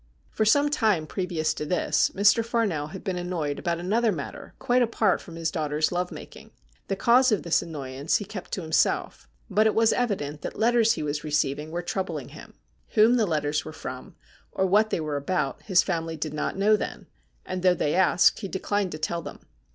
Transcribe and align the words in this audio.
For 0.31 0.45
some 0.45 0.71
time 0.71 1.05
previous 1.05 1.53
to 1.53 1.63
this, 1.63 2.09
Mr. 2.15 2.43
Farnell 2.43 2.87
had 2.87 3.03
been 3.03 3.19
annoyed 3.19 3.59
about 3.59 3.77
another 3.79 4.11
matter 4.11 4.55
quite 4.57 4.81
apart 4.81 5.21
from 5.21 5.35
his 5.35 5.51
daughter's 5.51 5.91
love 5.91 6.11
making. 6.11 6.49
The 6.87 6.95
cause 6.95 7.31
of 7.31 7.43
this 7.43 7.61
annoyance 7.61 8.15
he 8.17 8.25
kept 8.25 8.51
to 8.53 8.63
him 8.63 8.71
self, 8.71 9.27
but 9.47 9.67
it 9.67 9.75
was 9.75 9.93
evident 9.93 10.41
that 10.41 10.57
letters 10.57 10.93
he 10.93 11.03
was 11.03 11.23
receiving 11.23 11.69
were 11.69 11.83
troubling 11.83 12.29
him. 12.29 12.55
Whom 12.95 13.15
the 13.15 13.27
letters 13.27 13.63
were 13.63 13.71
from, 13.73 14.15
or 14.51 14.65
what 14.65 14.89
they 14.89 14.99
were 14.99 15.17
about, 15.17 15.61
his 15.61 15.83
family 15.83 16.17
did 16.17 16.33
not 16.33 16.57
know 16.57 16.75
then, 16.75 17.05
and, 17.45 17.61
though 17.61 17.75
they 17.75 17.93
asked, 17.93 18.39
he 18.39 18.47
declined 18.47 18.91
to 18.93 18.97
tell 18.97 19.21
them. 19.21 19.41